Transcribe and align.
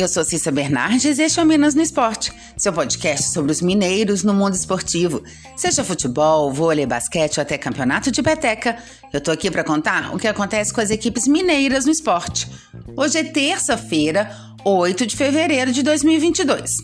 Eu 0.00 0.08
sou 0.08 0.24
Cissa 0.24 0.50
Bernardes 0.50 1.18
e 1.18 1.22
este 1.22 1.38
é 1.38 1.42
o 1.42 1.46
Minas 1.46 1.74
no 1.74 1.82
Esporte, 1.82 2.32
seu 2.56 2.72
podcast 2.72 3.28
sobre 3.28 3.52
os 3.52 3.60
mineiros 3.60 4.22
no 4.22 4.32
mundo 4.32 4.54
esportivo. 4.54 5.22
Seja 5.54 5.84
futebol, 5.84 6.50
vôlei, 6.50 6.86
basquete 6.86 7.36
ou 7.36 7.42
até 7.42 7.58
campeonato 7.58 8.10
de 8.10 8.22
peteca, 8.22 8.78
eu 9.12 9.20
tô 9.20 9.30
aqui 9.30 9.50
para 9.50 9.62
contar 9.62 10.14
o 10.14 10.18
que 10.18 10.26
acontece 10.26 10.72
com 10.72 10.80
as 10.80 10.90
equipes 10.90 11.28
mineiras 11.28 11.84
no 11.84 11.92
esporte. 11.92 12.48
Hoje 12.96 13.18
é 13.18 13.24
terça-feira, 13.24 14.34
8 14.64 15.04
de 15.04 15.14
fevereiro 15.14 15.70
de 15.70 15.82
2022. 15.82 16.78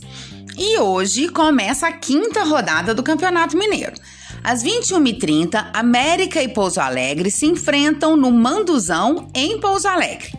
E 0.58 0.78
hoje 0.78 1.30
começa 1.30 1.88
a 1.88 1.92
quinta 1.92 2.44
rodada 2.44 2.92
do 2.92 3.02
Campeonato 3.02 3.56
Mineiro. 3.56 3.94
Às 4.44 4.62
21h30, 4.62 5.70
América 5.72 6.42
e 6.42 6.48
Pouso 6.48 6.82
Alegre 6.82 7.30
se 7.30 7.46
enfrentam 7.46 8.14
no 8.14 8.30
Manduzão, 8.30 9.26
em 9.34 9.58
Pouso 9.58 9.88
Alegre. 9.88 10.38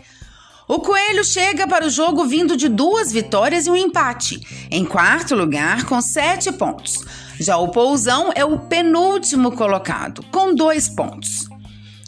O 0.68 0.80
Coelho 0.80 1.24
chega 1.24 1.66
para 1.66 1.86
o 1.86 1.90
jogo 1.90 2.26
vindo 2.26 2.54
de 2.54 2.68
duas 2.68 3.10
vitórias 3.10 3.66
e 3.66 3.70
um 3.70 3.74
empate, 3.74 4.68
em 4.70 4.84
quarto 4.84 5.34
lugar 5.34 5.86
com 5.86 5.98
sete 6.02 6.52
pontos. 6.52 7.06
Já 7.40 7.56
o 7.56 7.68
Pousão 7.68 8.30
é 8.34 8.44
o 8.44 8.58
penúltimo 8.58 9.52
colocado, 9.52 10.22
com 10.30 10.54
dois 10.54 10.86
pontos. 10.86 11.48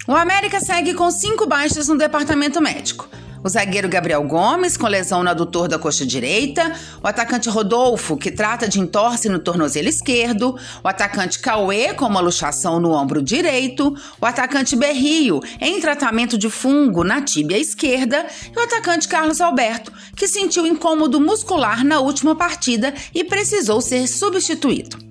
O 0.07 0.15
América 0.15 0.61
segue 0.61 0.93
com 0.93 1.11
cinco 1.11 1.47
baixas 1.47 1.89
no 1.89 1.97
departamento 1.97 2.61
médico. 2.61 3.09
O 3.43 3.49
zagueiro 3.49 3.89
Gabriel 3.89 4.23
Gomes, 4.25 4.77
com 4.77 4.87
lesão 4.87 5.23
no 5.23 5.31
adutor 5.31 5.67
da 5.67 5.79
coxa 5.79 6.05
direita. 6.05 6.75
O 7.03 7.07
atacante 7.07 7.49
Rodolfo, 7.49 8.15
que 8.19 8.31
trata 8.31 8.69
de 8.69 8.79
entorse 8.79 9.31
no 9.31 9.39
tornozelo 9.39 9.89
esquerdo. 9.89 10.55
O 10.85 10.89
atacante 10.89 11.39
Cauê, 11.39 11.95
com 11.95 12.05
uma 12.05 12.21
luxação 12.21 12.79
no 12.79 12.93
ombro 12.93 13.23
direito. 13.23 13.97
O 14.21 14.27
atacante 14.27 14.77
Berrio, 14.77 15.41
em 15.59 15.81
tratamento 15.81 16.37
de 16.37 16.51
fungo 16.51 17.03
na 17.03 17.23
tíbia 17.23 17.57
esquerda. 17.57 18.27
E 18.55 18.59
o 18.59 18.63
atacante 18.63 19.09
Carlos 19.09 19.41
Alberto, 19.41 19.91
que 20.15 20.29
sentiu 20.29 20.67
incômodo 20.67 21.19
muscular 21.19 21.83
na 21.83 21.99
última 21.99 22.37
partida 22.37 22.93
e 23.15 23.25
precisou 23.25 23.81
ser 23.81 24.07
substituído. 24.07 25.10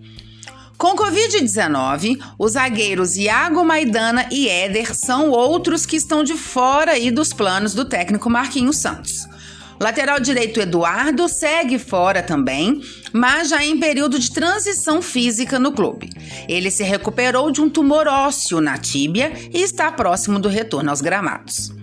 Com 0.80 0.96
Covid-19, 0.96 2.18
os 2.40 2.54
zagueiros 2.54 3.18
Iago 3.18 3.66
Maidana 3.66 4.30
e 4.32 4.48
Éder 4.48 4.96
são 4.96 5.30
outros 5.30 5.86
que 5.86 5.98
estão 5.98 6.24
de 6.24 6.36
fora 6.36 6.94
aí 6.94 7.12
dos 7.12 7.34
planos 7.34 7.74
do 7.74 7.84
técnico 7.84 8.30
Marquinhos 8.30 8.78
Santos. 8.78 9.28
Lateral 9.78 10.22
direito 10.22 10.62
Eduardo 10.62 11.28
segue 11.28 11.78
fora 11.78 12.24
também, 12.24 12.82
mas 13.12 13.50
já 13.50 13.62
em 13.62 13.78
período 13.78 14.18
de 14.18 14.32
transição 14.32 15.02
física 15.02 15.60
no 15.60 15.74
clube. 15.74 16.12
Ele 16.48 16.72
se 16.72 16.84
recuperou 16.84 17.52
de 17.52 17.60
um 17.60 17.70
tumor 17.70 18.08
ósseo 18.08 18.62
na 18.62 18.78
tíbia 18.78 19.34
e 19.54 19.62
está 19.62 19.92
próximo 19.92 20.40
do 20.40 20.48
retorno 20.48 20.92
aos 20.92 21.02
gramados. 21.02 21.74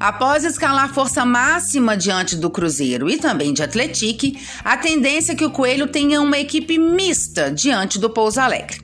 Após 0.00 0.44
escalar 0.44 0.94
força 0.94 1.24
máxima 1.24 1.96
diante 1.96 2.36
do 2.36 2.48
Cruzeiro 2.48 3.10
e 3.10 3.16
também 3.16 3.52
de 3.52 3.64
Atletique, 3.64 4.40
a 4.64 4.76
tendência 4.76 5.32
é 5.32 5.34
que 5.34 5.44
o 5.44 5.50
Coelho 5.50 5.88
tenha 5.88 6.20
uma 6.20 6.38
equipe 6.38 6.78
mista 6.78 7.50
diante 7.50 7.98
do 7.98 8.08
Pouso 8.08 8.40
Alegre. 8.40 8.80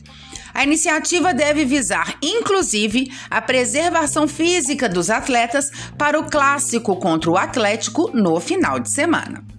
A 0.53 0.65
iniciativa 0.65 1.33
deve 1.33 1.65
visar, 1.65 2.17
inclusive, 2.21 3.13
a 3.31 3.41
preservação 3.41 4.27
física 4.27 4.89
dos 4.89 5.09
atletas 5.09 5.71
para 5.97 6.19
o 6.19 6.29
clássico 6.29 6.97
contra 6.97 7.31
o 7.31 7.37
Atlético 7.37 8.11
no 8.13 8.41
final 8.41 8.81
de 8.81 8.91
semana. 8.91 9.54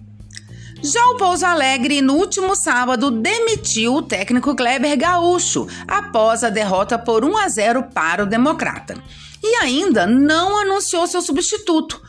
Já 0.82 1.04
o 1.08 1.16
Pouso 1.16 1.44
Alegre, 1.44 2.02
no 2.02 2.14
último 2.14 2.54
sábado, 2.54 3.10
demitiu 3.10 3.94
o 3.94 4.02
técnico 4.02 4.54
Kleber 4.54 4.96
Gaúcho 4.96 5.66
após 5.88 6.44
a 6.44 6.50
derrota 6.50 6.98
por 6.98 7.24
1 7.24 7.36
a 7.38 7.48
0 7.48 7.82
para 7.94 8.22
o 8.22 8.26
Democrata 8.26 8.94
e 9.42 9.56
ainda 9.56 10.06
não 10.06 10.58
anunciou 10.58 11.06
seu 11.06 11.22
substituto. 11.22 12.00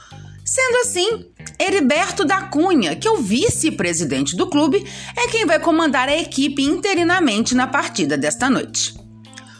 Sendo 0.43 0.77
assim, 0.77 1.25
Heriberto 1.59 2.23
da 2.23 2.41
Cunha, 2.43 2.95
que 2.95 3.07
é 3.07 3.11
o 3.11 3.21
vice-presidente 3.21 4.35
do 4.35 4.47
clube, 4.47 4.85
é 5.15 5.27
quem 5.27 5.45
vai 5.45 5.59
comandar 5.59 6.07
a 6.07 6.17
equipe 6.17 6.63
interinamente 6.63 7.55
na 7.55 7.67
partida 7.67 8.17
desta 8.17 8.49
noite. 8.49 8.95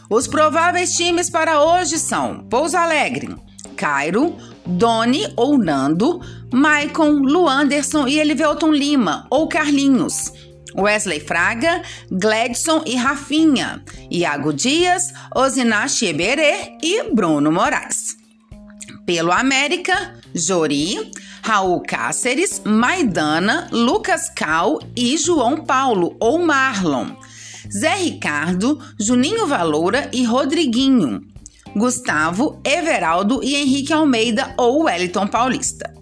Os 0.08 0.26
prováveis 0.26 0.94
times 0.94 1.28
para 1.28 1.62
hoje 1.62 1.98
são 1.98 2.46
Pouso 2.48 2.76
Alegre, 2.76 3.36
Cairo, 3.76 4.36
Doni 4.68 5.26
ou 5.34 5.56
Nando, 5.56 6.20
Maicon, 6.52 7.10
Luanderson 7.10 8.06
e 8.06 8.20
Elivelton 8.20 8.70
Lima 8.70 9.26
ou 9.30 9.48
Carlinhos. 9.48 10.32
Wesley 10.76 11.18
Fraga, 11.18 11.82
Gladson 12.10 12.82
e 12.86 12.94
Rafinha, 12.94 13.82
Iago 14.10 14.52
Dias, 14.52 15.12
Osinachi 15.34 16.06
Eberê 16.06 16.76
e 16.82 17.02
Bruno 17.12 17.50
Moraes. 17.50 18.16
Pelo 19.06 19.32
América, 19.32 20.14
Jori, 20.34 21.10
Raul 21.42 21.80
Cáceres, 21.80 22.60
Maidana, 22.64 23.68
Lucas 23.72 24.28
Cal 24.28 24.78
e 24.94 25.16
João 25.16 25.64
Paulo 25.64 26.14
ou 26.20 26.38
Marlon. 26.38 27.16
Zé 27.72 27.94
Ricardo, 27.94 28.78
Juninho 29.00 29.46
Valoura 29.46 30.10
e 30.12 30.24
Rodriguinho. 30.24 31.22
Gustavo, 31.74 32.60
Everaldo 32.64 33.40
e 33.42 33.54
Henrique 33.54 33.92
Almeida 33.92 34.54
ou 34.56 34.84
Wellington 34.84 35.26
Paulista. 35.26 35.92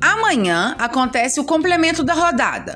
Amanhã 0.00 0.74
acontece 0.78 1.40
o 1.40 1.44
complemento 1.44 2.04
da 2.04 2.14
rodada 2.14 2.74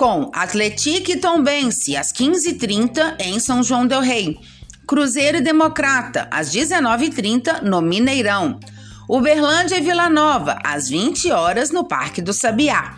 com 0.00 0.30
Atletique 0.32 1.12
e 1.12 1.16
Tombense 1.18 1.94
às 1.94 2.10
15h30 2.10 3.16
em 3.20 3.38
São 3.38 3.62
João 3.62 3.86
del 3.86 4.00
Rei. 4.00 4.38
Cruzeiro 4.86 5.36
e 5.36 5.42
Democrata 5.42 6.26
às 6.30 6.50
19h30 6.50 7.60
no 7.60 7.82
Mineirão. 7.82 8.58
Uberlândia 9.06 9.76
e 9.76 9.82
Vila 9.82 10.08
Nova 10.08 10.58
às 10.64 10.88
20 10.88 11.30
horas 11.32 11.70
no 11.70 11.84
Parque 11.84 12.22
do 12.22 12.32
Sabiá. 12.32 12.96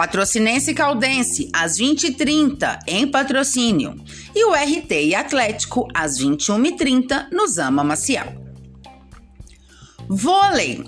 Patrocinense 0.00 0.72
Caldense 0.72 1.50
às 1.52 1.78
20h30 1.78 2.78
em 2.86 3.06
patrocínio. 3.06 3.94
E 4.34 4.46
o 4.46 4.54
RT 4.54 4.92
e 4.92 5.14
Atlético 5.14 5.86
às 5.92 6.18
21h30 6.18 7.26
no 7.30 7.46
Zama 7.46 7.84
Maciel. 7.84 8.24
Vôlei 10.08 10.82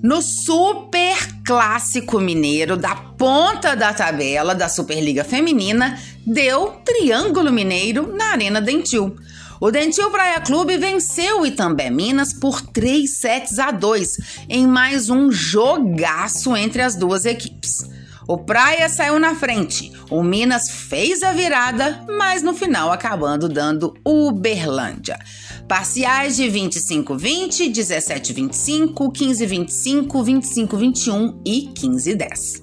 no 0.00 0.22
super 0.22 1.16
clássico 1.44 2.20
mineiro 2.20 2.76
da 2.76 2.94
ponta 2.94 3.74
da 3.74 3.92
tabela 3.92 4.54
da 4.54 4.68
Superliga 4.68 5.24
Feminina, 5.24 5.98
deu 6.24 6.80
Triângulo 6.84 7.52
Mineiro 7.52 8.14
na 8.16 8.26
Arena 8.26 8.60
Dentil. 8.60 9.16
O 9.60 9.68
Dentil 9.72 10.12
Praia 10.12 10.40
Clube 10.40 10.78
venceu 10.78 11.40
o 11.40 11.46
Itambé 11.46 11.90
Minas 11.90 12.32
por 12.32 12.60
3 12.60 13.10
sets 13.10 13.58
a 13.58 13.72
2 13.72 14.46
em 14.48 14.64
mais 14.64 15.10
um 15.10 15.28
jogaço 15.28 16.56
entre 16.56 16.82
as 16.82 16.94
duas 16.94 17.24
equipes. 17.24 17.97
O 18.28 18.36
Praia 18.36 18.90
saiu 18.90 19.18
na 19.18 19.34
frente, 19.34 19.90
o 20.10 20.22
Minas 20.22 20.68
fez 20.68 21.22
a 21.22 21.32
virada, 21.32 22.04
mas 22.06 22.42
no 22.42 22.52
final 22.52 22.92
acabando 22.92 23.48
dando 23.48 23.94
Uberlândia. 24.06 25.18
Parciais 25.66 26.36
de 26.36 26.42
25-20, 26.44 27.72
17-25, 27.72 28.92
15-25, 29.10 30.06
25-21 30.06 31.40
e 31.42 31.70
15-10. 31.72 32.60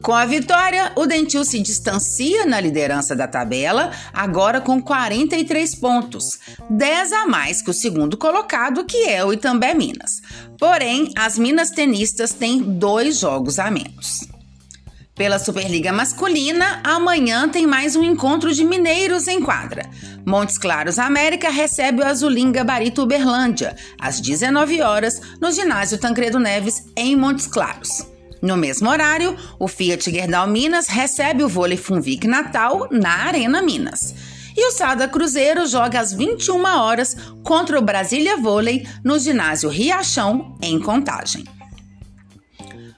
Com 0.00 0.14
a 0.14 0.24
vitória, 0.24 0.92
o 0.96 1.04
Dentil 1.04 1.44
se 1.44 1.60
distancia 1.60 2.46
na 2.46 2.58
liderança 2.58 3.14
da 3.14 3.28
tabela, 3.28 3.90
agora 4.14 4.62
com 4.62 4.80
43 4.80 5.74
pontos, 5.74 6.38
10 6.70 7.12
a 7.12 7.26
mais 7.26 7.60
que 7.60 7.68
o 7.68 7.74
segundo 7.74 8.16
colocado, 8.16 8.86
que 8.86 9.10
é 9.10 9.22
o 9.22 9.30
Itambé 9.30 9.74
Minas. 9.74 10.22
Porém, 10.58 11.12
as 11.18 11.38
Minas 11.38 11.70
tenistas 11.70 12.32
têm 12.32 12.62
dois 12.62 13.18
jogos 13.18 13.58
a 13.58 13.70
menos. 13.70 14.39
Pela 15.14 15.38
Superliga 15.38 15.92
Masculina, 15.92 16.80
amanhã 16.82 17.48
tem 17.48 17.66
mais 17.66 17.94
um 17.94 18.02
encontro 18.02 18.54
de 18.54 18.64
mineiros 18.64 19.28
em 19.28 19.42
quadra. 19.42 19.88
Montes 20.24 20.56
Claros 20.56 20.98
América 20.98 21.50
recebe 21.50 22.00
o 22.00 22.06
Azulim 22.06 22.50
Gabarito 22.50 23.02
Uberlândia, 23.02 23.76
às 24.00 24.20
19 24.20 24.80
horas, 24.80 25.20
no 25.40 25.52
ginásio 25.52 25.98
Tancredo 25.98 26.38
Neves, 26.38 26.86
em 26.96 27.14
Montes 27.16 27.46
Claros. 27.46 28.06
No 28.40 28.56
mesmo 28.56 28.88
horário, 28.88 29.36
o 29.58 29.68
Fiat 29.68 30.10
Gerdau 30.10 30.46
Minas 30.46 30.88
recebe 30.88 31.44
o 31.44 31.48
vôlei 31.48 31.76
Funvic 31.76 32.26
Natal 32.26 32.88
na 32.90 33.26
Arena 33.26 33.60
Minas. 33.60 34.14
E 34.56 34.66
o 34.66 34.72
Sada 34.72 35.06
Cruzeiro 35.06 35.66
joga 35.66 36.00
às 36.00 36.12
21 36.12 36.64
horas 36.64 37.16
contra 37.42 37.78
o 37.78 37.82
Brasília 37.82 38.38
Vôlei 38.38 38.86
no 39.04 39.18
ginásio 39.18 39.68
Riachão, 39.68 40.56
em 40.62 40.80
Contagem. 40.80 41.44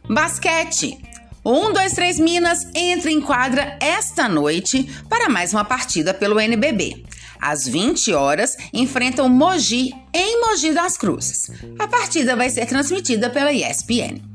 Basquete. 0.09 1.12
1, 1.45 1.73
2, 1.73 1.93
3 1.93 2.21
Minas 2.21 2.69
entra 2.73 3.11
em 3.11 3.21
quadra 3.21 3.77
esta 3.81 4.29
noite 4.29 4.89
para 5.09 5.29
mais 5.29 5.53
uma 5.53 5.65
partida 5.65 6.15
pelo 6.15 6.39
NBB. 6.39 7.05
Às 7.41 7.67
20 7.67 8.13
horas, 8.13 8.57
enfrentam 8.73 9.29
Mogi 9.29 9.93
em 10.15 10.41
Mogi 10.41 10.73
das 10.73 10.97
Cruzes. 10.97 11.51
A 11.81 11.89
partida 11.89 12.37
vai 12.37 12.49
ser 12.49 12.67
transmitida 12.67 13.29
pela 13.29 13.53
ESPN. 13.53 14.32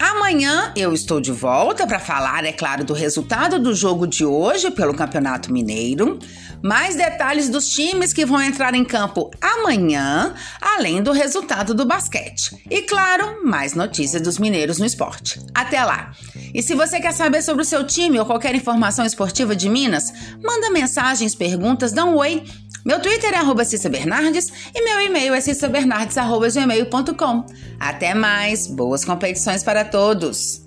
Amanhã 0.00 0.72
eu 0.74 0.94
estou 0.94 1.20
de 1.20 1.30
volta 1.30 1.86
para 1.86 2.00
falar, 2.00 2.42
é 2.46 2.52
claro, 2.52 2.82
do 2.82 2.94
resultado 2.94 3.58
do 3.58 3.74
jogo 3.74 4.06
de 4.06 4.24
hoje 4.24 4.70
pelo 4.70 4.94
Campeonato 4.94 5.52
Mineiro, 5.52 6.18
mais 6.62 6.96
detalhes 6.96 7.50
dos 7.50 7.68
times 7.68 8.10
que 8.10 8.24
vão 8.24 8.40
entrar 8.40 8.74
em 8.74 8.82
campo 8.82 9.30
amanhã, 9.38 10.32
além 10.58 11.02
do 11.02 11.12
resultado 11.12 11.74
do 11.74 11.84
basquete. 11.84 12.56
E 12.70 12.80
claro, 12.80 13.44
mais 13.44 13.74
notícias 13.74 14.22
dos 14.22 14.38
mineiros 14.38 14.78
no 14.78 14.86
esporte. 14.86 15.38
Até 15.54 15.84
lá! 15.84 16.12
E 16.54 16.62
se 16.62 16.74
você 16.74 16.98
quer 16.98 17.12
saber 17.12 17.42
sobre 17.42 17.60
o 17.60 17.66
seu 17.66 17.86
time 17.86 18.18
ou 18.18 18.24
qualquer 18.24 18.54
informação 18.54 19.04
esportiva 19.04 19.54
de 19.54 19.68
Minas, 19.68 20.10
manda 20.42 20.70
mensagens, 20.70 21.34
perguntas, 21.34 21.92
dá 21.92 22.06
um 22.06 22.16
oi. 22.16 22.42
Meu 22.84 23.00
Twitter 23.00 23.32
é 23.34 23.36
arroba 23.36 23.64
Cissa 23.64 23.88
Bernardes 23.88 24.52
e 24.74 24.82
meu 24.82 25.00
e-mail 25.00 25.34
é 25.34 25.40
cissabernardes.gmail.com. 25.40 27.46
Até 27.78 28.14
mais, 28.14 28.66
boas 28.66 29.04
competições 29.04 29.62
para 29.62 29.84
todos! 29.84 30.64